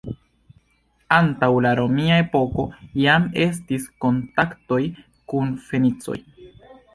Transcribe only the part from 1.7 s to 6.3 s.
romia epoko jam estis kontaktoj kun fenicoj.